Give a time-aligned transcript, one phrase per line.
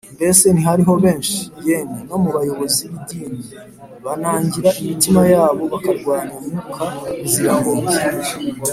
[0.15, 3.39] Mbese ntihariho benshi, yemwe no mu bayobozi b’idini,
[4.03, 6.83] banangira imitima yabo bakarwanya Mwuka
[7.19, 8.31] Muziranenge